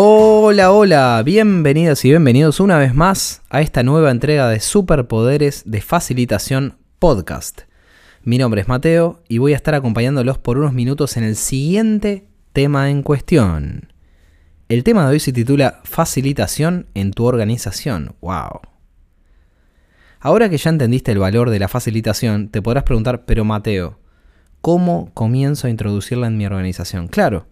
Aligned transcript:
Hola, 0.00 0.70
hola, 0.70 1.20
bienvenidas 1.24 2.04
y 2.04 2.10
bienvenidos 2.10 2.60
una 2.60 2.78
vez 2.78 2.94
más 2.94 3.42
a 3.50 3.62
esta 3.62 3.82
nueva 3.82 4.12
entrega 4.12 4.48
de 4.48 4.60
Superpoderes 4.60 5.64
de 5.66 5.80
Facilitación 5.80 6.76
Podcast. 7.00 7.62
Mi 8.22 8.38
nombre 8.38 8.60
es 8.60 8.68
Mateo 8.68 9.24
y 9.26 9.38
voy 9.38 9.54
a 9.54 9.56
estar 9.56 9.74
acompañándolos 9.74 10.38
por 10.38 10.56
unos 10.56 10.72
minutos 10.72 11.16
en 11.16 11.24
el 11.24 11.34
siguiente 11.34 12.28
tema 12.52 12.90
en 12.90 13.02
cuestión. 13.02 13.92
El 14.68 14.84
tema 14.84 15.04
de 15.04 15.14
hoy 15.14 15.18
se 15.18 15.32
titula 15.32 15.80
Facilitación 15.82 16.86
en 16.94 17.10
tu 17.10 17.24
organización. 17.24 18.14
¡Wow! 18.20 18.60
Ahora 20.20 20.48
que 20.48 20.58
ya 20.58 20.70
entendiste 20.70 21.10
el 21.10 21.18
valor 21.18 21.50
de 21.50 21.58
la 21.58 21.66
facilitación, 21.66 22.50
te 22.50 22.62
podrás 22.62 22.84
preguntar, 22.84 23.24
pero 23.24 23.44
Mateo, 23.44 23.98
¿cómo 24.60 25.10
comienzo 25.12 25.66
a 25.66 25.70
introducirla 25.70 26.28
en 26.28 26.36
mi 26.36 26.46
organización? 26.46 27.08
Claro, 27.08 27.48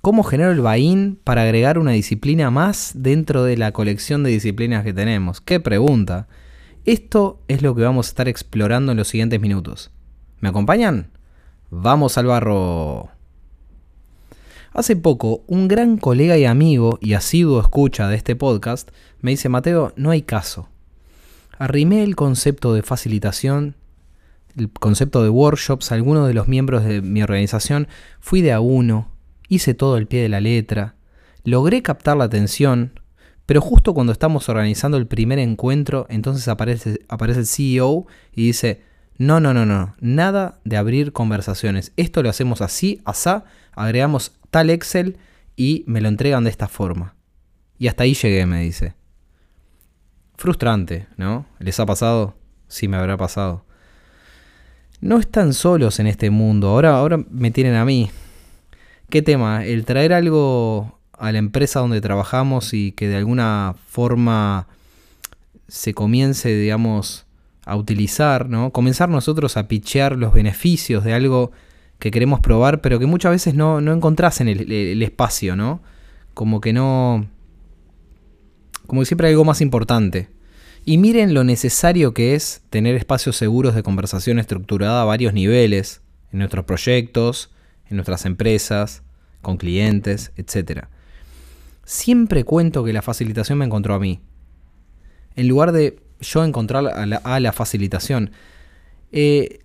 ¿Cómo 0.00 0.22
genero 0.22 0.52
el 0.52 0.60
buy 0.60 1.18
para 1.24 1.42
agregar 1.42 1.76
una 1.76 1.90
disciplina 1.90 2.52
más 2.52 2.92
dentro 2.94 3.42
de 3.42 3.56
la 3.56 3.72
colección 3.72 4.22
de 4.22 4.30
disciplinas 4.30 4.84
que 4.84 4.92
tenemos? 4.92 5.40
¡Qué 5.40 5.58
pregunta! 5.58 6.28
Esto 6.84 7.42
es 7.48 7.62
lo 7.62 7.74
que 7.74 7.82
vamos 7.82 8.06
a 8.06 8.10
estar 8.10 8.28
explorando 8.28 8.92
en 8.92 8.98
los 8.98 9.08
siguientes 9.08 9.40
minutos. 9.40 9.90
¿Me 10.38 10.50
acompañan? 10.50 11.10
Vamos 11.70 12.16
al 12.16 12.26
barro. 12.26 13.08
Hace 14.72 14.94
poco, 14.94 15.42
un 15.48 15.66
gran 15.66 15.98
colega 15.98 16.38
y 16.38 16.44
amigo 16.44 16.98
y 17.02 17.14
asiduo 17.14 17.60
escucha 17.60 18.06
de 18.08 18.16
este 18.16 18.36
podcast 18.36 18.90
me 19.20 19.32
dice, 19.32 19.48
Mateo, 19.48 19.92
no 19.96 20.10
hay 20.10 20.22
caso. 20.22 20.68
Arrimé 21.58 22.04
el 22.04 22.14
concepto 22.14 22.72
de 22.72 22.82
facilitación, 22.82 23.74
el 24.56 24.70
concepto 24.70 25.24
de 25.24 25.28
workshops 25.28 25.90
algunos 25.90 26.28
de 26.28 26.34
los 26.34 26.46
miembros 26.46 26.84
de 26.84 27.02
mi 27.02 27.20
organización, 27.20 27.88
fui 28.20 28.42
de 28.42 28.52
a 28.52 28.60
uno, 28.60 29.17
hice 29.48 29.74
todo 29.74 29.96
el 29.96 30.06
pie 30.06 30.22
de 30.22 30.28
la 30.28 30.40
letra, 30.40 30.94
logré 31.44 31.82
captar 31.82 32.16
la 32.16 32.24
atención, 32.24 33.00
pero 33.46 33.60
justo 33.60 33.94
cuando 33.94 34.12
estamos 34.12 34.48
organizando 34.48 34.98
el 34.98 35.06
primer 35.06 35.38
encuentro, 35.38 36.06
entonces 36.10 36.46
aparece, 36.48 37.00
aparece 37.08 37.40
el 37.40 37.46
CEO 37.46 38.06
y 38.34 38.46
dice, 38.46 38.82
no, 39.16 39.40
no, 39.40 39.54
no, 39.54 39.66
no, 39.66 39.96
nada 40.00 40.60
de 40.64 40.76
abrir 40.76 41.12
conversaciones, 41.12 41.92
esto 41.96 42.22
lo 42.22 42.28
hacemos 42.28 42.60
así, 42.60 43.00
asá, 43.04 43.44
agregamos 43.72 44.32
tal 44.50 44.70
Excel 44.70 45.16
y 45.56 45.84
me 45.86 46.00
lo 46.00 46.08
entregan 46.08 46.44
de 46.44 46.50
esta 46.50 46.68
forma. 46.68 47.14
Y 47.78 47.88
hasta 47.88 48.04
ahí 48.04 48.14
llegué, 48.14 48.44
me 48.46 48.60
dice. 48.62 48.94
Frustrante, 50.36 51.06
¿no? 51.16 51.46
¿Les 51.58 51.78
ha 51.80 51.86
pasado? 51.86 52.36
Sí, 52.68 52.86
me 52.86 52.96
habrá 52.96 53.16
pasado. 53.16 53.64
No 55.00 55.18
están 55.18 55.52
solos 55.52 56.00
en 56.00 56.06
este 56.06 56.30
mundo, 56.30 56.68
ahora, 56.68 56.96
ahora 56.96 57.18
me 57.30 57.50
tienen 57.50 57.74
a 57.74 57.84
mí. 57.84 58.10
¿Qué 59.10 59.22
tema? 59.22 59.64
El 59.64 59.86
traer 59.86 60.12
algo 60.12 60.98
a 61.12 61.32
la 61.32 61.38
empresa 61.38 61.80
donde 61.80 62.02
trabajamos 62.02 62.74
y 62.74 62.92
que 62.92 63.08
de 63.08 63.16
alguna 63.16 63.74
forma 63.86 64.68
se 65.66 65.94
comience, 65.94 66.54
digamos, 66.54 67.26
a 67.64 67.76
utilizar, 67.76 68.50
¿no? 68.50 68.70
Comenzar 68.70 69.08
nosotros 69.08 69.56
a 69.56 69.66
pichear 69.66 70.16
los 70.16 70.34
beneficios 70.34 71.04
de 71.04 71.14
algo 71.14 71.52
que 71.98 72.10
queremos 72.10 72.40
probar, 72.40 72.82
pero 72.82 72.98
que 72.98 73.06
muchas 73.06 73.32
veces 73.32 73.54
no, 73.54 73.80
no 73.80 73.94
encontrás 73.94 74.42
en 74.42 74.48
el, 74.48 74.70
el, 74.70 75.02
espacio, 75.02 75.56
¿no? 75.56 75.82
Como 76.34 76.60
que 76.60 76.74
no... 76.74 77.26
Como 78.86 79.00
que 79.00 79.06
siempre 79.06 79.28
hay 79.28 79.32
algo 79.32 79.44
más 79.46 79.62
importante. 79.62 80.28
Y 80.84 80.98
miren 80.98 81.32
lo 81.32 81.44
necesario 81.44 82.12
que 82.12 82.34
es 82.34 82.62
tener 82.68 82.94
espacios 82.94 83.36
seguros 83.36 83.74
de 83.74 83.82
conversación 83.82 84.38
estructurada 84.38 85.00
a 85.00 85.06
varios 85.06 85.32
niveles, 85.32 86.02
en 86.30 86.40
nuestros 86.40 86.66
proyectos, 86.66 87.50
en 87.90 87.96
nuestras 87.96 88.24
empresas, 88.26 89.02
con 89.42 89.56
clientes, 89.56 90.32
etc. 90.36 90.86
Siempre 91.84 92.44
cuento 92.44 92.84
que 92.84 92.92
la 92.92 93.02
facilitación 93.02 93.58
me 93.58 93.64
encontró 93.64 93.94
a 93.94 93.98
mí. 93.98 94.20
En 95.36 95.48
lugar 95.48 95.72
de 95.72 95.98
yo 96.20 96.44
encontrar 96.44 96.86
a 96.86 97.40
la, 97.40 97.52
facilitación. 97.52 98.30
Eh, 99.12 99.60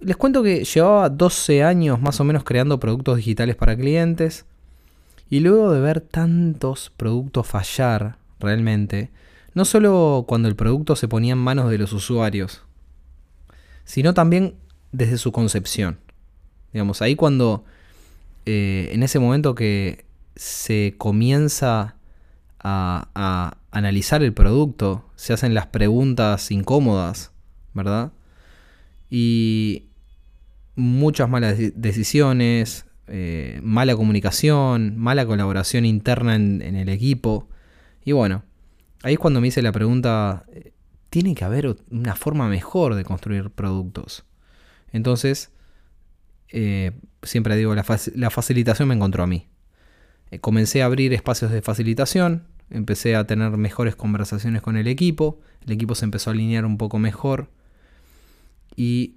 les 0.00 0.16
cuento 0.16 0.42
que 0.42 0.64
llevaba 0.64 1.08
12 1.08 1.62
años 1.62 2.00
más 2.00 2.20
o 2.20 2.24
menos 2.24 2.44
creando 2.44 2.80
productos 2.80 3.16
digitales 3.16 3.56
para 3.56 3.76
clientes. 3.76 4.46
Y 5.30 5.40
luego 5.40 5.72
de 5.72 5.80
ver 5.80 6.00
tantos 6.00 6.90
productos 6.96 7.46
fallar 7.46 8.16
realmente, 8.40 9.10
no 9.52 9.66
solo 9.66 10.24
cuando 10.26 10.48
el 10.48 10.56
producto 10.56 10.96
se 10.96 11.08
ponía 11.08 11.32
en 11.34 11.38
manos 11.38 11.70
de 11.70 11.76
los 11.76 11.92
usuarios, 11.92 12.62
sino 13.84 14.14
también 14.14 14.54
desde 14.92 15.18
su 15.18 15.32
concepción. 15.32 15.98
Digamos, 16.72 17.02
ahí 17.02 17.16
cuando, 17.16 17.64
eh, 18.46 18.90
en 18.92 19.02
ese 19.02 19.18
momento 19.18 19.54
que 19.54 20.04
se 20.36 20.94
comienza 20.98 21.96
a, 22.60 23.54
analizar 23.70 24.22
el 24.22 24.32
producto, 24.32 25.04
se 25.14 25.32
hacen 25.32 25.54
las 25.54 25.66
preguntas 25.66 26.50
incómodas, 26.50 27.32
¿verdad? 27.74 28.12
Y 29.10 29.84
muchas 30.74 31.28
malas 31.28 31.56
decisiones, 31.74 32.86
eh, 33.06 33.60
mala 33.62 33.94
comunicación, 33.94 34.96
mala 34.96 35.26
colaboración 35.26 35.84
interna 35.84 36.34
en, 36.34 36.62
en, 36.62 36.76
el 36.76 36.88
equipo. 36.88 37.48
Y 38.04 38.12
bueno, 38.12 38.42
ahí 39.02 39.14
es 39.14 39.18
cuando 39.18 39.40
me 39.40 39.48
hice 39.48 39.62
la 39.62 39.72
pregunta, 39.72 40.44
eh, 40.52 40.72
tiene 41.10 41.34
que 41.34 41.44
haber 41.44 41.76
una 41.90 42.14
forma 42.14 42.48
mejor 42.48 42.94
de 42.94 43.04
construir 43.04 43.50
productos. 43.50 44.24
Entonces, 44.92 45.52
eh, 46.50 46.92
siempre 47.22 47.56
digo, 47.56 47.74
la, 47.74 47.84
facilitación 48.30 48.88
me 48.88 48.94
encontró 48.94 49.22
a 49.22 49.26
mí. 49.26 49.46
Eh, 50.30 50.38
comencé 50.38 50.82
a 50.82 50.86
abrir 50.86 51.12
espacios 51.12 51.50
de 51.50 51.62
facilitación, 51.62 52.44
empecé 52.70 53.16
a 53.16 53.26
tener 53.26 53.50
mejores 53.56 53.96
conversaciones 53.96 54.62
con 54.62 54.76
el 54.76 54.86
equipo, 54.86 55.40
el 55.66 55.72
equipo 55.72 55.94
se 55.94 56.04
empezó 56.04 56.30
a 56.30 56.32
alinear 56.32 56.64
un 56.64 56.78
poco 56.78 56.98
mejor 56.98 57.50
y 58.76 59.16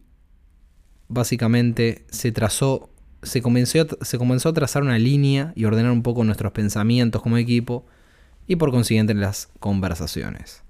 básicamente 1.07 2.05
se 2.09 2.31
trazó, 2.31 2.89
se 3.23 3.41
comenzó, 3.41 3.81
a, 3.81 4.05
se 4.05 4.17
comenzó 4.17 4.49
a 4.49 4.53
trazar 4.53 4.83
una 4.83 4.97
línea 4.97 5.53
y 5.55 5.65
ordenar 5.65 5.91
un 5.91 6.03
poco 6.03 6.23
nuestros 6.23 6.51
pensamientos 6.53 7.21
como 7.21 7.37
equipo 7.37 7.85
y 8.47 8.55
por 8.55 8.71
consiguiente 8.71 9.13
las 9.13 9.49
conversaciones. 9.59 10.63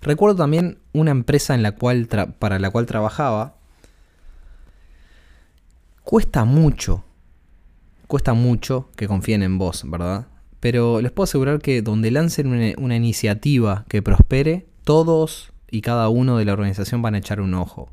Recuerdo 0.00 0.36
también 0.36 0.78
una 0.92 1.10
empresa 1.10 1.54
en 1.54 1.62
la 1.62 1.72
cual 1.72 2.08
para 2.38 2.58
la 2.58 2.70
cual 2.70 2.86
trabajaba 2.86 3.56
Cuesta 6.04 6.44
mucho, 6.44 7.02
cuesta 8.06 8.34
mucho 8.34 8.90
que 8.94 9.08
confíen 9.08 9.42
en 9.42 9.56
vos, 9.56 9.84
¿verdad? 9.88 10.26
Pero 10.60 11.00
les 11.00 11.10
puedo 11.10 11.24
asegurar 11.24 11.60
que 11.60 11.80
donde 11.80 12.10
lancen 12.10 12.74
una, 12.76 12.96
iniciativa 12.96 13.86
que 13.88 14.02
prospere, 14.02 14.66
todos 14.84 15.54
y 15.70 15.80
cada 15.80 16.10
uno 16.10 16.36
de 16.36 16.44
la 16.44 16.52
organización 16.52 17.00
van 17.00 17.14
a 17.14 17.18
echar 17.18 17.40
un 17.40 17.54
ojo. 17.54 17.90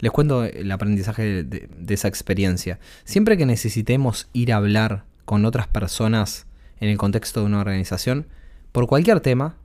Les 0.00 0.12
cuento 0.12 0.44
el 0.44 0.70
aprendizaje 0.70 1.42
de, 1.42 1.68
de, 1.74 1.94
esa 1.94 2.08
experiencia. 2.08 2.78
Siempre 3.04 3.38
que 3.38 3.46
necesitemos 3.46 4.28
ir 4.34 4.52
a 4.52 4.56
hablar 4.56 5.04
con 5.24 5.46
otras 5.46 5.66
personas 5.66 6.46
en 6.78 6.90
el 6.90 6.98
contexto 6.98 7.40
de 7.40 7.46
una 7.46 7.60
organización, 7.60 8.26
por 8.70 8.86
cualquier 8.86 9.20
tema, 9.20 9.56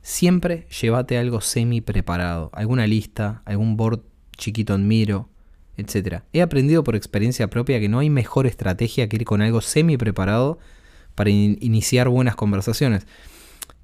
siempre 0.00 0.66
llévate 0.80 1.18
algo 1.18 1.42
semi 1.42 1.82
preparado. 1.82 2.50
Alguna 2.54 2.86
lista, 2.86 3.42
algún 3.44 3.76
board 3.76 4.00
chiquito 4.38 4.74
en 4.74 4.88
miro, 4.88 5.28
etc. 5.78 6.22
He 6.32 6.42
aprendido 6.42 6.84
por 6.84 6.96
experiencia 6.96 7.48
propia 7.48 7.80
que 7.80 7.88
no 7.88 8.00
hay 8.00 8.10
mejor 8.10 8.46
estrategia 8.46 9.08
que 9.08 9.16
ir 9.16 9.24
con 9.24 9.40
algo 9.40 9.60
semi 9.60 9.96
preparado 9.96 10.58
para 11.14 11.30
iniciar 11.30 12.08
buenas 12.08 12.36
conversaciones. 12.36 13.06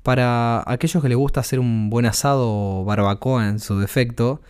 Para 0.02 0.62
aquellos 0.70 1.02
que 1.02 1.08
les 1.08 1.16
gusta 1.16 1.40
hacer 1.40 1.60
un 1.60 1.88
buen 1.88 2.04
asado 2.04 2.46
o 2.46 2.84
barbacoa 2.84 3.48
en 3.48 3.58
su 3.58 3.78
defecto, 3.78 4.42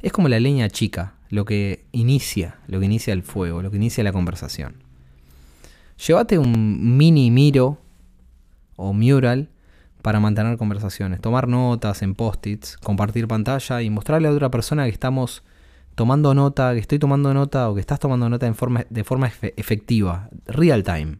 es 0.00 0.12
como 0.12 0.28
la 0.28 0.40
leña 0.40 0.70
chica, 0.70 1.14
lo 1.28 1.44
que 1.44 1.84
inicia, 1.92 2.56
lo 2.66 2.80
que 2.80 2.86
inicia 2.86 3.12
el 3.12 3.22
fuego, 3.22 3.62
lo 3.62 3.70
que 3.70 3.76
inicia 3.76 4.02
la 4.02 4.12
conversación. 4.12 4.76
Llévate 6.06 6.38
un 6.38 6.96
mini 6.96 7.30
miro 7.30 7.78
o 8.76 8.92
mural 8.92 9.50
para 10.02 10.18
mantener 10.18 10.56
conversaciones, 10.56 11.20
tomar 11.20 11.46
notas 11.46 12.02
en 12.02 12.14
post-its, 12.14 12.76
compartir 12.76 13.28
pantalla 13.28 13.82
y 13.82 13.90
mostrarle 13.90 14.28
a 14.28 14.32
otra 14.32 14.50
persona 14.50 14.84
que 14.84 14.90
estamos 14.90 15.44
tomando 15.94 16.34
nota, 16.34 16.72
que 16.74 16.80
estoy 16.80 16.98
tomando 16.98 17.34
nota 17.34 17.68
o 17.68 17.74
que 17.74 17.80
estás 17.80 17.98
tomando 17.98 18.28
nota 18.28 18.52
forma, 18.54 18.86
de 18.88 19.04
forma 19.04 19.30
efectiva, 19.56 20.28
real 20.46 20.82
time. 20.82 21.18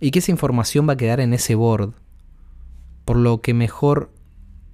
Y 0.00 0.10
que 0.10 0.18
esa 0.18 0.30
información 0.30 0.88
va 0.88 0.94
a 0.94 0.96
quedar 0.96 1.20
en 1.20 1.34
ese 1.34 1.54
board, 1.54 1.92
por 3.04 3.16
lo 3.16 3.40
que 3.40 3.54
mejor 3.54 4.10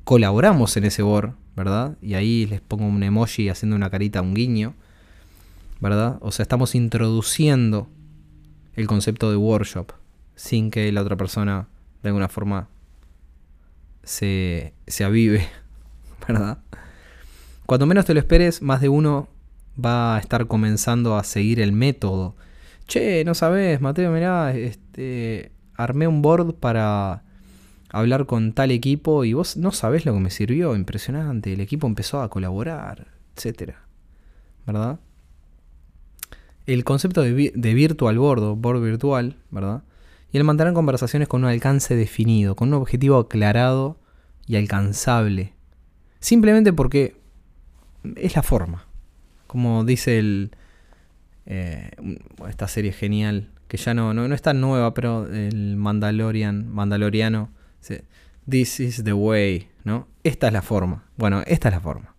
colaboramos 0.05 0.77
en 0.77 0.85
ese 0.85 1.03
board, 1.03 1.35
¿verdad? 1.57 1.97
Y 2.01 2.15
ahí 2.15 2.47
les 2.47 2.61
pongo 2.61 2.87
un 2.87 3.03
emoji 3.03 3.49
haciendo 3.49 3.77
una 3.77 3.91
carita, 3.91 4.23
un 4.23 4.35
guiño, 4.35 4.75
¿verdad? 5.81 6.19
O 6.21 6.33
sea, 6.33 6.43
estamos 6.43 6.75
introduciendo 6.75 7.89
el 8.75 8.87
concepto 8.87 9.31
de 9.31 9.37
workshop 9.37 9.93
sin 10.37 10.71
que 10.71 10.91
la 10.91 11.03
otra 11.03 11.17
persona 11.17 11.69
de 12.03 12.09
alguna 12.09 12.29
forma 12.29 12.69
se, 14.03 14.73
se 14.87 15.05
avive, 15.05 15.47
¿verdad? 16.29 16.59
Cuando 17.71 17.87
menos 17.87 18.05
te 18.05 18.15
lo 18.15 18.19
esperes, 18.19 18.63
más 18.63 18.81
de 18.81 18.89
uno 18.89 19.29
va 19.79 20.17
a 20.17 20.19
estar 20.19 20.49
comenzando 20.49 21.17
a 21.17 21.23
seguir 21.23 21.61
el 21.61 21.71
método. 21.71 22.35
Che, 22.89 23.25
no 23.25 23.33
sabes, 23.37 23.81
Mateo, 23.81 24.11
mirá, 24.11 24.53
este, 24.57 25.53
armé 25.77 26.09
un 26.09 26.21
board 26.21 26.55
para 26.55 27.23
hablar 27.89 28.27
con 28.27 28.55
tal 28.55 28.73
equipo 28.73 29.25
y 29.25 29.35
vos 29.35 29.57
no 29.57 29.71
sabés 29.71 30.05
lo 30.05 30.13
que 30.15 30.19
me 30.19 30.31
sirvió, 30.31 30.75
impresionante, 30.75 31.53
el 31.53 31.61
equipo 31.61 31.87
empezó 31.87 32.21
a 32.23 32.29
colaborar, 32.29 33.07
etcétera. 33.37 33.87
¿Verdad? 34.67 34.99
El 36.67 36.83
concepto 36.83 37.23
de, 37.23 37.53
virtual 37.55 38.19
board 38.19 38.57
board 38.57 38.83
virtual, 38.83 39.37
¿verdad? 39.53 39.85
Y 40.33 40.39
el 40.39 40.43
mantener 40.43 40.73
conversaciones 40.73 41.29
con 41.29 41.45
un 41.45 41.51
alcance 41.51 41.95
definido, 41.95 42.57
con 42.57 42.67
un 42.67 42.75
objetivo 42.75 43.17
aclarado 43.19 44.01
y 44.49 44.57
alcanzable. 44.57 45.55
Simplemente 46.19 46.73
porque 46.73 47.20
es 48.17 48.37
la 48.37 48.43
forma. 48.43 48.87
Como 49.47 49.85
dice 49.85 50.19
el, 50.19 50.53
eh, 51.47 51.91
esta 52.49 52.69
serie 52.69 52.93
genial, 52.93 53.51
que 53.69 53.77
ya 53.77 53.95
no, 53.95 54.15
no, 54.15 54.29
no, 54.29 54.35
es 54.35 54.43
tan 54.43 54.61
nueva, 54.61 54.95
pero 54.95 55.27
el 55.27 55.77
Mandalorian, 55.77 56.69
Mandaloriano, 56.69 57.51
This 58.49 58.81
is 58.81 59.05
the 59.05 59.13
way, 59.13 59.69
¿no? 59.85 60.09
Esta 60.25 60.49
es 60.49 60.53
la 60.53 60.63
forma. 60.63 61.05
Bueno, 61.17 61.43
esta 61.47 61.69
es 61.69 61.75
la 61.75 61.81
forma. 61.81 62.15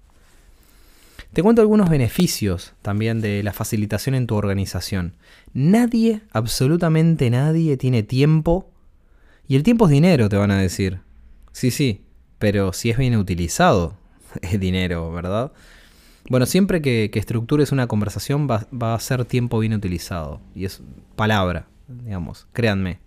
Te 1.34 1.44
cuento 1.44 1.62
algunos 1.62 1.90
beneficios 1.90 2.74
también 2.82 3.22
de 3.22 3.42
la 3.44 3.54
facilitación 3.54 4.16
en 4.16 4.28
tu 4.28 4.36
organización. 4.36 5.16
Nadie, 5.54 6.22
absolutamente 6.32 7.30
nadie, 7.30 7.78
tiene 7.78 8.04
tiempo. 8.04 8.70
Y 9.48 9.56
el 9.56 9.64
tiempo 9.64 9.86
es 9.86 9.92
dinero, 9.92 10.30
te 10.30 10.38
van 10.38 10.52
a 10.52 10.60
decir. 10.60 11.00
Sí, 11.52 11.72
sí, 11.72 12.06
pero 12.40 12.74
si 12.74 12.90
es 12.90 12.98
bien 12.98 13.16
utilizado, 13.16 13.98
dinero, 14.60 15.12
¿verdad? 15.12 15.52
Bueno, 16.30 16.46
siempre 16.46 16.82
que, 16.82 17.10
estructures 17.14 17.72
una 17.72 17.88
conversación 17.88 18.48
va, 18.50 18.68
va, 18.72 18.94
a 18.94 19.00
ser 19.00 19.26
tiempo 19.26 19.60
bien 19.60 19.74
utilizado. 19.74 20.40
Y 20.56 20.66
es 20.66 20.82
palabra, 21.16 21.68
digamos, 21.88 22.48
créanme. 22.54 23.00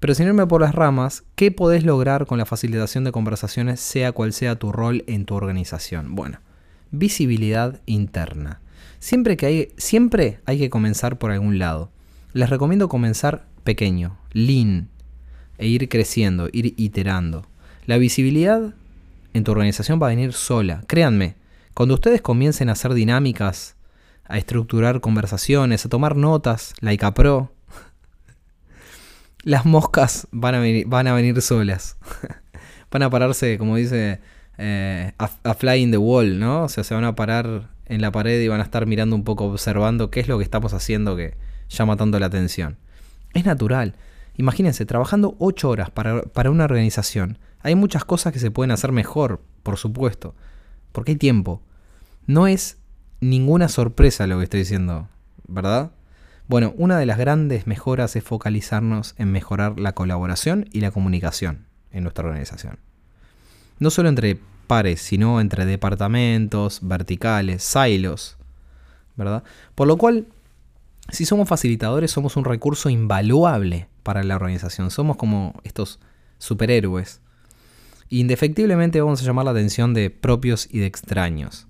Pero 0.00 0.14
sin 0.14 0.26
irme 0.26 0.46
por 0.46 0.60
las 0.60 0.74
ramas, 0.74 1.24
¿qué 1.34 1.50
podés 1.50 1.84
lograr 1.84 2.26
con 2.26 2.38
la 2.38 2.46
facilitación 2.46 3.04
de 3.04 3.12
conversaciones, 3.12 3.80
sea 3.80 4.12
cual 4.12 4.32
sea 4.32 4.56
tu 4.56 4.72
rol 4.72 5.04
en 5.06 5.24
tu 5.24 5.34
organización? 5.34 6.14
Bueno, 6.14 6.38
visibilidad 6.90 7.80
interna. 7.86 8.60
Siempre, 8.98 9.36
que 9.36 9.46
hay, 9.46 9.68
siempre 9.76 10.40
hay 10.46 10.58
que 10.58 10.70
comenzar 10.70 11.18
por 11.18 11.30
algún 11.30 11.58
lado. 11.58 11.90
Les 12.32 12.50
recomiendo 12.50 12.88
comenzar 12.88 13.46
pequeño, 13.62 14.16
lean, 14.32 14.88
e 15.58 15.66
ir 15.66 15.88
creciendo, 15.88 16.48
ir 16.52 16.74
iterando. 16.76 17.46
La 17.86 17.98
visibilidad 17.98 18.74
en 19.34 19.44
tu 19.44 19.52
organización 19.52 20.00
va 20.00 20.06
a 20.06 20.10
venir 20.10 20.32
sola. 20.32 20.82
Créanme, 20.86 21.36
cuando 21.74 21.94
ustedes 21.94 22.22
comiencen 22.22 22.68
a 22.68 22.72
hacer 22.72 22.94
dinámicas, 22.94 23.76
a 24.24 24.38
estructurar 24.38 25.00
conversaciones, 25.00 25.84
a 25.84 25.88
tomar 25.88 26.16
notas, 26.16 26.72
like 26.80 27.04
a 27.04 27.12
pro, 27.12 27.52
las 29.42 29.66
moscas 29.66 30.28
van 30.30 30.54
a 30.54 30.60
venir, 30.60 30.86
van 30.86 31.08
a 31.08 31.14
venir 31.14 31.42
solas. 31.42 31.98
van 32.90 33.02
a 33.02 33.10
pararse, 33.10 33.58
como 33.58 33.76
dice, 33.76 34.20
eh, 34.56 35.12
a, 35.18 35.54
fly 35.54 35.82
in 35.82 35.90
the 35.90 35.98
wall, 35.98 36.38
¿no? 36.38 36.62
O 36.62 36.68
sea, 36.68 36.84
se 36.84 36.94
van 36.94 37.04
a 37.04 37.16
parar 37.16 37.70
en 37.86 38.00
la 38.00 38.12
pared 38.12 38.40
y 38.40 38.48
van 38.48 38.60
a 38.60 38.64
estar 38.64 38.86
mirando 38.86 39.16
un 39.16 39.24
poco, 39.24 39.46
observando 39.46 40.10
qué 40.10 40.20
es 40.20 40.28
lo 40.28 40.38
que 40.38 40.44
estamos 40.44 40.72
haciendo 40.72 41.16
que 41.16 41.34
llama 41.68 41.96
tanto 41.96 42.20
la 42.20 42.26
atención. 42.26 42.78
Es 43.34 43.44
natural. 43.44 43.96
Imagínense, 44.36 44.84
trabajando 44.86 45.36
8 45.38 45.68
horas 45.68 45.90
para, 45.90 46.22
para 46.22 46.50
una 46.50 46.64
organización, 46.64 47.38
hay 47.60 47.74
muchas 47.74 48.04
cosas 48.04 48.32
que 48.32 48.38
se 48.38 48.50
pueden 48.50 48.70
hacer 48.70 48.92
mejor, 48.92 49.40
por 49.62 49.76
supuesto, 49.76 50.34
porque 50.92 51.12
hay 51.12 51.16
tiempo. 51.16 51.62
No 52.26 52.46
es 52.46 52.78
ninguna 53.20 53.68
sorpresa 53.68 54.26
lo 54.26 54.38
que 54.38 54.44
estoy 54.44 54.60
diciendo, 54.60 55.08
¿verdad? 55.46 55.92
Bueno, 56.46 56.74
una 56.76 56.98
de 56.98 57.06
las 57.06 57.16
grandes 57.16 57.66
mejoras 57.66 58.16
es 58.16 58.24
focalizarnos 58.24 59.14
en 59.16 59.32
mejorar 59.32 59.80
la 59.80 59.92
colaboración 59.92 60.68
y 60.72 60.80
la 60.80 60.90
comunicación 60.90 61.66
en 61.90 62.02
nuestra 62.02 62.26
organización. 62.26 62.78
No 63.78 63.90
solo 63.90 64.10
entre 64.10 64.38
pares, 64.66 65.00
sino 65.00 65.40
entre 65.40 65.64
departamentos, 65.64 66.80
verticales, 66.82 67.62
silos, 67.62 68.36
¿verdad? 69.16 69.42
Por 69.74 69.88
lo 69.88 69.96
cual, 69.96 70.26
si 71.10 71.24
somos 71.24 71.48
facilitadores, 71.48 72.10
somos 72.10 72.36
un 72.36 72.44
recurso 72.44 72.88
invaluable 72.88 73.88
para 74.02 74.22
la 74.22 74.36
organización. 74.36 74.90
Somos 74.90 75.16
como 75.16 75.54
estos 75.64 76.00
superhéroes. 76.38 77.20
Indefectiblemente 78.08 79.00
vamos 79.00 79.22
a 79.22 79.24
llamar 79.24 79.44
la 79.44 79.50
atención 79.50 79.94
de 79.94 80.10
propios 80.10 80.68
y 80.70 80.78
de 80.78 80.86
extraños. 80.86 81.66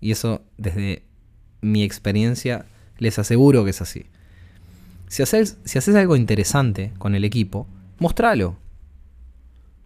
Y 0.00 0.10
eso, 0.10 0.42
desde 0.58 1.04
mi 1.60 1.82
experiencia, 1.82 2.66
les 2.98 3.18
aseguro 3.18 3.64
que 3.64 3.70
es 3.70 3.80
así. 3.80 4.06
Si 5.08 5.22
haces, 5.22 5.56
algo 5.94 6.16
interesante 6.16 6.92
con 6.98 7.14
el 7.14 7.24
equipo, 7.24 7.66
mostralo. 7.98 8.56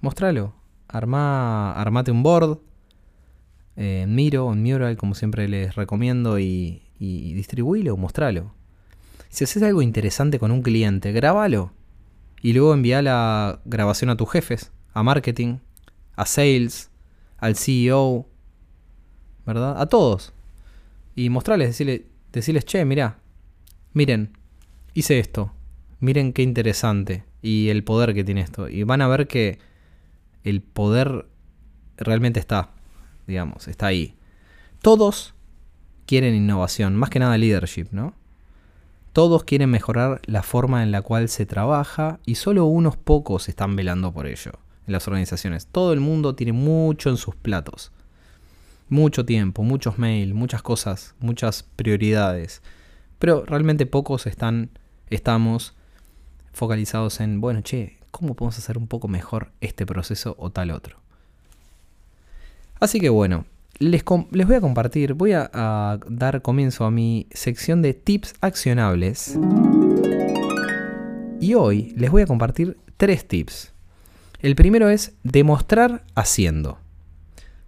Mostralo. 0.00 0.55
Arma, 0.88 1.73
armate 1.73 2.11
un 2.11 2.23
board 2.23 2.61
eh, 3.76 4.06
Miro, 4.08 4.52
en 4.52 4.62
Mural, 4.62 4.96
como 4.96 5.14
siempre 5.14 5.46
les 5.46 5.76
recomiendo, 5.76 6.41
y, 6.41 6.82
y 6.99 7.32
distribuílo, 7.34 7.96
mostralo. 7.96 8.57
Si 9.29 9.45
haces 9.45 9.63
algo 9.63 9.83
interesante 9.83 10.39
con 10.39 10.51
un 10.51 10.63
cliente, 10.63 11.13
grábalo. 11.13 11.73
Y 12.41 12.53
luego 12.53 12.73
envía 12.73 13.03
la 13.03 13.61
grabación 13.65 14.11
a 14.11 14.17
tus 14.17 14.31
jefes, 14.31 14.73
a 14.93 15.03
marketing, 15.03 15.59
a 16.15 16.25
sales, 16.25 16.91
al 17.37 17.57
CEO, 17.57 18.27
¿verdad? 19.45 19.81
A 19.81 19.87
todos. 19.87 20.33
Y 21.15 21.31
mostrarles, 21.31 21.69
decirles, 21.69 22.03
decirles, 22.33 22.65
che, 22.65 22.85
mira, 22.85 23.19
miren, 23.93 24.37
hice 24.95 25.19
esto, 25.19 25.53
miren 26.01 26.33
qué 26.33 26.43
interesante 26.43 27.25
y 27.43 27.69
el 27.69 27.85
poder 27.85 28.15
que 28.15 28.25
tiene 28.25 28.41
esto. 28.41 28.69
Y 28.69 28.83
van 28.85 29.03
a 29.03 29.09
ver 29.09 29.27
que 29.27 29.59
el 30.44 30.61
poder 30.63 31.27
realmente 31.97 32.41
está, 32.41 32.70
digamos, 33.27 33.69
está 33.69 33.87
ahí. 33.87 34.17
Todos 34.82 35.35
quieren 36.06 36.35
innovación, 36.35 36.97
más 36.97 37.11
que 37.11 37.19
nada 37.19 37.37
leadership, 37.37 37.89
¿no? 37.91 38.15
Todos 39.12 39.44
quieren 39.44 39.70
mejorar 39.70 40.20
la 40.27 40.43
forma 40.43 40.82
en 40.82 40.93
la 40.93 41.03
cual 41.03 41.29
se 41.29 41.46
trabaja 41.46 42.20
y 42.24 42.36
solo 42.36 42.67
unos 42.67 42.96
pocos 42.96 43.48
están 43.48 43.77
velando 43.77 44.12
por 44.12 44.27
ello 44.27 44.53
en 44.86 44.93
las 44.93 45.08
organizaciones. 45.08 45.67
Todo 45.67 45.93
el 45.93 46.00
mundo 46.00 46.34
tiene 46.34 46.53
mucho 46.53 47.10
en 47.10 47.17
sus 47.17 47.34
platos 47.34 47.93
mucho 48.88 49.24
tiempo, 49.24 49.62
muchos 49.62 49.98
mails, 49.98 50.34
muchas 50.34 50.62
cosas, 50.62 51.15
muchas 51.20 51.62
prioridades. 51.62 52.62
Pero 53.19 53.44
realmente 53.44 53.86
pocos 53.86 54.27
están, 54.27 54.70
estamos 55.10 55.74
focalizados 56.53 57.20
en, 57.20 57.41
bueno, 57.41 57.60
che, 57.62 57.98
¿cómo 58.10 58.34
podemos 58.34 58.58
hacer 58.58 58.79
un 58.79 58.86
poco 58.86 59.08
mejor 59.08 59.53
este 59.60 59.86
proceso 59.86 60.34
o 60.38 60.50
tal 60.50 60.70
otro? 60.70 60.98
Así 62.81 63.00
que 63.00 63.08
bueno, 63.08 63.44
les, 63.79 64.05
voy 64.05 64.56
a 64.56 64.61
compartir, 64.61 65.15
voy 65.15 65.32
a, 65.32 65.51
a 65.53 65.99
dar 66.08 66.43
comienzo 66.43 66.85
a 66.85 66.91
mi 66.91 67.27
sección 67.31 67.82
de 67.82 67.94
tips 67.94 68.35
accionables. 68.41 69.39
Y 71.41 71.55
hoy 71.55 71.94
les 71.97 72.11
voy 72.11 72.23
a 72.23 72.27
compartir 72.27 72.77
tres 72.97 73.27
tips. 73.27 73.73
El 74.41 74.55
primero 74.56 74.89
es 74.89 75.13
demostrar 75.23 76.05
haciendo. 76.15 76.79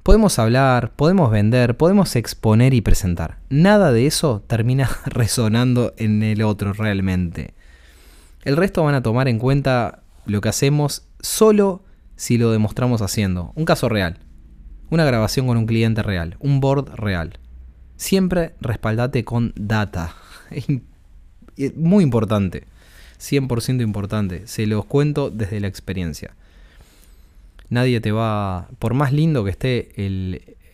Podemos 0.03 0.39
hablar, 0.39 0.93
podemos 0.97 1.31
vender, 1.31 1.77
podemos 1.77 2.17
exponer 2.17 2.75
y 2.75 2.81
presentar. 2.81 3.39
Nada 3.49 3.93
de 3.93 4.07
eso 4.07 4.43
termina 4.47 4.89
resonando 5.07 5.95
en 5.97 6.23
el 6.23 6.43
otro 6.43 6.73
realmente. 6.73 7.55
El 8.45 8.57
resto 8.57 8.83
van 8.83 8.95
a 8.95 9.03
tomar 9.03 9.29
en 9.29 9.39
cuenta 9.39 10.03
lo 10.27 10.41
que 10.41 10.49
hacemos 10.49 11.07
solo 11.21 11.85
si 12.17 12.39
lo 12.39 12.51
demostramos 12.51 13.03
haciendo. 13.03 13.53
Un 13.55 13.65
caso 13.65 13.89
real. 13.89 14.19
Una 14.91 15.05
grabación 15.05 15.47
con 15.47 15.57
un 15.57 15.67
cliente 15.67 16.03
real. 16.03 16.37
Un 16.41 16.61
board 16.61 16.95
real. 16.97 17.39
Siempre 17.97 18.55
respaldate 18.61 19.25
con 19.25 19.53
data. 19.57 20.15
Muy 21.77 22.03
importante. 22.03 22.65
100% 23.21 23.83
importante. 23.83 24.47
Se 24.47 24.67
los 24.67 24.85
cuento 24.85 25.31
desde 25.31 25.61
la 25.61 25.69
experiencia. 25.69 26.35
Nadie 27.69 28.01
te 28.01 28.11
va, 28.11 28.69
por 28.81 28.95
más 28.95 29.13
lindo 29.13 29.45
que 29.45 29.51
esté 29.51 29.93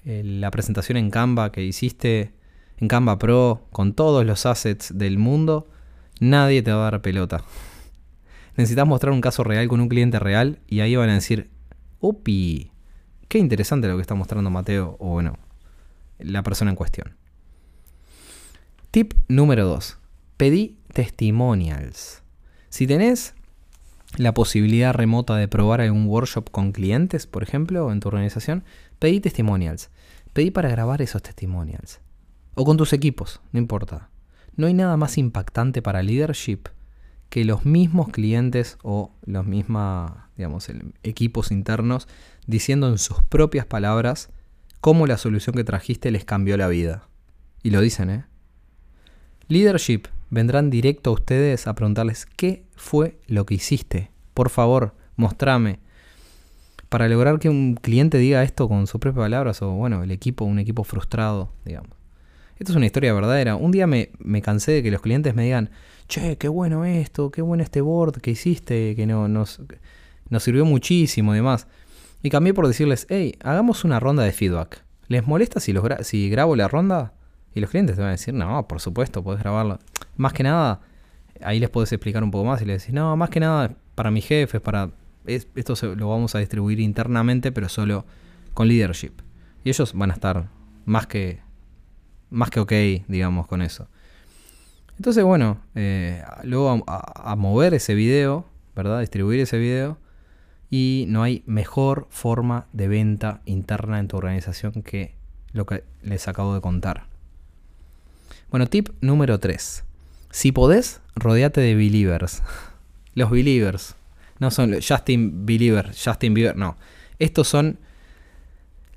la 0.04 0.50
presentación 0.50 0.96
en 0.96 1.10
Canva 1.10 1.52
que 1.52 1.62
hiciste, 1.62 2.32
en 2.78 2.88
Canva 2.88 3.18
Pro, 3.18 3.66
con 3.70 3.92
todos 3.92 4.24
los 4.24 4.46
assets 4.46 4.96
del 4.96 5.18
mundo, 5.18 5.68
nadie 6.20 6.62
te 6.62 6.72
va 6.72 6.88
a 6.88 6.90
dar 6.90 7.02
pelota. 7.02 7.44
Necesitas 8.56 8.86
mostrar 8.86 9.12
un 9.12 9.20
caso 9.20 9.44
real 9.44 9.68
con 9.68 9.80
un 9.80 9.88
cliente 9.88 10.18
real 10.18 10.60
y 10.68 10.80
ahí 10.80 10.96
van 10.96 11.10
a 11.10 11.14
decir, 11.14 11.50
upi, 12.00 12.70
qué 13.28 13.38
interesante 13.38 13.88
lo 13.88 13.96
que 13.96 14.02
está 14.02 14.14
mostrando 14.14 14.50
Mateo 14.50 14.96
o 14.98 15.08
bueno, 15.10 15.38
la 16.18 16.42
persona 16.42 16.70
en 16.70 16.76
cuestión. 16.76 17.16
Tip 18.90 19.14
número 19.28 19.66
2. 19.66 19.98
Pedí 20.36 20.78
testimonials. 20.92 22.22
Si 22.68 22.86
tenés 22.86 23.34
la 24.16 24.32
posibilidad 24.32 24.94
remota 24.94 25.36
de 25.36 25.48
probar 25.48 25.80
algún 25.80 26.06
workshop 26.06 26.50
con 26.50 26.72
clientes, 26.72 27.26
por 27.26 27.42
ejemplo, 27.42 27.92
en 27.92 28.00
tu 28.00 28.08
organización, 28.08 28.64
pedí 28.98 29.20
testimonials. 29.20 29.90
Pedí 30.32 30.50
para 30.50 30.70
grabar 30.70 31.02
esos 31.02 31.22
testimonials. 31.22 32.00
O 32.54 32.64
con 32.64 32.76
tus 32.76 32.92
equipos, 32.92 33.40
no 33.52 33.58
importa. 33.58 34.08
No 34.56 34.66
hay 34.66 34.74
nada 34.74 34.96
más 34.96 35.18
impactante 35.18 35.82
para 35.82 36.02
leadership 36.02 36.68
que 37.28 37.44
los 37.44 37.66
mismos 37.66 38.08
clientes 38.08 38.78
o 38.82 39.12
los 39.26 39.44
mismos, 39.44 40.12
digamos, 40.36 40.68
equipos 41.02 41.50
internos 41.50 42.08
diciendo 42.46 42.88
en 42.88 42.98
sus 42.98 43.22
propias 43.22 43.66
palabras 43.66 44.30
cómo 44.80 45.06
la 45.06 45.18
solución 45.18 45.56
que 45.56 45.64
trajiste 45.64 46.10
les 46.10 46.24
cambió 46.24 46.56
la 46.56 46.68
vida. 46.68 47.08
Y 47.62 47.70
lo 47.70 47.80
dicen, 47.80 48.10
¿eh? 48.10 48.24
Leadership 49.48 50.02
vendrán 50.30 50.70
directo 50.70 51.10
a 51.10 51.14
ustedes 51.14 51.66
a 51.66 51.74
preguntarles 51.74 52.26
qué 52.26 52.64
fue 52.74 53.18
lo 53.26 53.46
que 53.46 53.54
hiciste. 53.54 54.10
Por 54.34 54.50
favor, 54.50 54.94
mostrame. 55.16 55.80
Para 56.88 57.08
lograr 57.08 57.38
que 57.38 57.48
un 57.48 57.74
cliente 57.74 58.18
diga 58.18 58.42
esto 58.42 58.68
con 58.68 58.86
sus 58.86 59.00
propias 59.00 59.24
palabras, 59.24 59.60
o 59.62 59.70
bueno, 59.72 60.02
el 60.02 60.10
equipo, 60.10 60.44
un 60.44 60.58
equipo 60.58 60.84
frustrado, 60.84 61.52
digamos. 61.64 61.96
Esto 62.58 62.72
es 62.72 62.76
una 62.76 62.86
historia 62.86 63.12
verdadera. 63.12 63.56
Un 63.56 63.70
día 63.70 63.86
me, 63.86 64.08
cansé 64.42 64.72
de 64.72 64.82
que 64.82 64.90
los 64.90 65.02
clientes 65.02 65.34
me 65.34 65.44
digan, 65.44 65.70
che, 66.08 66.38
qué 66.38 66.48
bueno 66.48 66.84
esto, 66.84 67.30
qué 67.30 67.42
bueno 67.42 67.62
este 67.62 67.80
board 67.80 68.20
que 68.20 68.30
hiciste, 68.30 68.94
que 68.96 69.06
no, 69.06 69.28
nos, 69.28 69.60
nos 70.30 70.42
sirvió 70.42 70.64
muchísimo 70.64 71.32
y 71.34 71.36
demás. 71.38 71.66
Y 72.22 72.30
cambié 72.30 72.54
por 72.54 72.66
decirles, 72.66 73.06
hey, 73.10 73.36
hagamos 73.42 73.84
una 73.84 74.00
ronda 74.00 74.22
de 74.22 74.32
feedback. 74.32 74.84
¿Les 75.08 75.26
molesta 75.26 75.60
si, 75.60 75.72
los 75.72 75.84
si 76.02 76.28
grabo 76.28 76.56
la 76.56 76.68
ronda? 76.68 77.14
Y 77.54 77.60
los 77.60 77.70
clientes 77.70 77.96
te 77.96 78.02
van 78.02 78.08
a 78.08 78.12
decir, 78.12 78.34
no, 78.34 78.66
por 78.68 78.80
supuesto, 78.80 79.22
puedes 79.22 79.42
grabarla. 79.42 79.78
Más 80.16 80.32
que 80.32 80.42
nada, 80.42 80.80
ahí 81.42 81.60
les 81.60 81.70
puedes 81.70 81.92
explicar 81.92 82.22
un 82.22 82.30
poco 82.30 82.44
más 82.44 82.60
y 82.62 82.64
les 82.64 82.82
decís, 82.82 82.94
no, 82.94 83.16
más 83.16 83.30
que 83.30 83.40
nada 83.40 83.74
para 83.94 84.10
mis 84.10 84.26
jefes, 84.26 84.60
para... 84.60 84.90
esto 85.26 85.74
lo 85.94 86.08
vamos 86.08 86.34
a 86.34 86.38
distribuir 86.38 86.80
internamente, 86.80 87.52
pero 87.52 87.68
solo 87.68 88.04
con 88.54 88.68
leadership. 88.68 89.12
Y 89.64 89.70
ellos 89.70 89.92
van 89.94 90.10
a 90.10 90.14
estar 90.14 90.48
más 90.84 91.06
que, 91.06 91.40
más 92.30 92.50
que 92.50 92.60
ok, 92.60 92.72
digamos, 93.08 93.46
con 93.46 93.62
eso. 93.62 93.88
Entonces, 94.96 95.24
bueno, 95.24 95.60
eh, 95.74 96.22
luego 96.44 96.82
a, 96.86 97.36
mover 97.36 97.74
ese 97.74 97.94
video, 97.94 98.46
¿verdad? 98.74 99.00
Distribuir 99.00 99.40
ese 99.40 99.58
video. 99.58 99.98
Y 100.70 101.04
no 101.08 101.22
hay 101.22 101.42
mejor 101.46 102.06
forma 102.10 102.66
de 102.72 102.88
venta 102.88 103.40
interna 103.44 103.98
en 103.98 104.08
tu 104.08 104.16
organización 104.16 104.82
que 104.82 105.14
lo 105.52 105.66
que 105.66 105.84
les 106.02 106.28
acabo 106.28 106.54
de 106.54 106.60
contar. 106.60 107.06
Bueno, 108.50 108.66
tip 108.66 108.90
número 109.00 109.38
3. 109.38 109.84
Si 110.30 110.52
podés, 110.52 111.00
rodeate 111.14 111.60
de 111.60 111.74
believers. 111.74 112.42
Los 113.14 113.30
believers. 113.30 113.96
No 114.38 114.50
son 114.50 114.76
Justin 114.86 115.46
Believer, 115.46 115.92
Justin 115.96 116.34
Bieber, 116.34 116.56
no. 116.56 116.76
Estos 117.18 117.48
son 117.48 117.78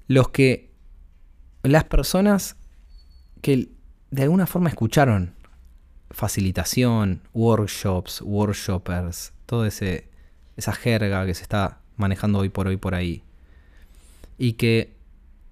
los 0.08 0.30
que. 0.30 0.70
Las 1.64 1.86
personas 1.86 2.58
que 3.42 3.70
de 4.12 4.24
alguna 4.24 4.48
forma 4.48 4.70
escucharon 4.70 5.34
facilitación, 6.12 7.22
workshops, 7.34 8.22
workshoppers, 8.22 9.34
toda 9.46 9.68
esa 10.60 10.74
jerga 10.74 11.26
que 11.26 11.34
se 11.34 11.44
está 11.44 11.80
manejando 11.96 12.40
hoy 12.40 12.50
por 12.50 12.68
hoy 12.68 12.78
por 12.78 12.96
ahí. 12.96 13.24
Y 14.38 14.54
que 14.54 14.94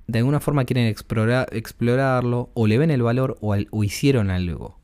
de 0.07 0.19
alguna 0.19 0.39
forma 0.39 0.65
quieren 0.65 0.85
explorar, 0.85 1.49
explorarlo 1.51 2.49
o 2.53 2.67
le 2.67 2.77
ven 2.77 2.91
el 2.91 3.01
valor 3.01 3.37
o, 3.41 3.55
o 3.71 3.83
hicieron 3.83 4.29
algo 4.29 4.79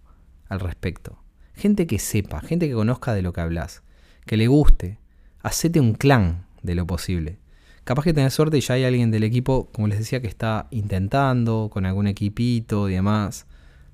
al 0.49 0.59
respecto. 0.59 1.19
Gente 1.53 1.87
que 1.87 1.99
sepa, 1.99 2.41
gente 2.41 2.67
que 2.67 2.73
conozca 2.73 3.13
de 3.13 3.21
lo 3.21 3.31
que 3.33 3.41
hablas, 3.41 3.83
que 4.25 4.37
le 4.37 4.47
guste. 4.47 4.97
Hacete 5.41 5.79
un 5.79 5.93
clan 5.93 6.45
de 6.61 6.75
lo 6.75 6.87
posible. 6.87 7.37
Capaz 7.83 8.03
que 8.03 8.13
tenés 8.13 8.33
suerte 8.33 8.57
y 8.57 8.61
ya 8.61 8.75
hay 8.75 8.85
alguien 8.85 9.11
del 9.11 9.23
equipo, 9.23 9.69
como 9.73 9.87
les 9.87 9.99
decía, 9.99 10.21
que 10.21 10.27
está 10.27 10.67
intentando 10.71 11.69
con 11.71 11.85
algún 11.85 12.07
equipito 12.07 12.89
y 12.89 12.93
demás, 12.93 13.45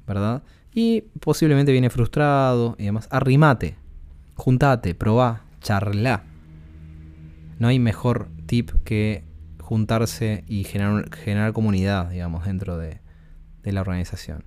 ¿verdad? 0.07 0.43
Y 0.73 1.01
posiblemente 1.19 1.71
viene 1.71 1.89
frustrado 1.89 2.75
y 2.77 2.85
demás. 2.85 3.07
Arrimate, 3.09 3.77
juntate, 4.35 4.93
probá, 4.93 5.41
charla. 5.59 6.23
No 7.57 7.67
hay 7.67 7.79
mejor 7.79 8.29
tip 8.45 8.71
que 8.83 9.23
juntarse 9.59 10.43
y 10.47 10.63
generar, 10.63 11.53
comunidad, 11.53 12.09
digamos, 12.09 12.45
dentro 12.45 12.77
de, 12.77 13.01
de 13.63 13.71
la 13.71 13.81
organización. 13.81 14.43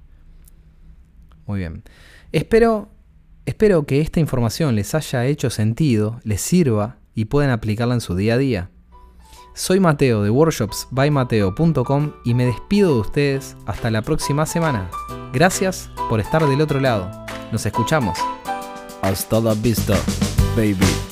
Muy 1.47 1.61
bien. 1.61 1.85
Espero, 2.33 2.88
espero 3.47 3.85
que 3.87 4.00
esta 4.00 4.21
información 4.21 4.75
les 4.75 4.95
haya 4.95 5.26
hecho 5.26 5.50
sentido, 5.50 6.21
les 6.25 6.40
sirva 6.40 6.97
y 7.14 7.26
puedan 7.26 7.50
aplicarla 7.50 7.95
en 7.95 8.00
su 8.00 8.16
día 8.16 8.35
a 8.35 8.38
día. 8.38 8.71
Soy 9.54 9.81
Mateo 9.81 10.23
de 10.23 10.31
workshopsbymateo.com 10.31 12.12
y 12.25 12.33
me 12.33 12.47
despido 12.47 12.95
de 12.95 13.00
ustedes 13.00 13.57
hasta 13.66 13.90
la 13.90 14.00
próxima 14.00 14.47
semana. 14.47 14.90
Gracias 15.33 15.90
por 16.09 16.21
estar 16.21 16.47
del 16.47 16.62
otro 16.62 16.81
lado. 16.81 17.11
Nos 17.52 17.66
escuchamos. 17.66 18.19
Hasta 19.02 19.40
la 19.40 19.52
vista, 19.54 19.95
baby. 20.54 21.12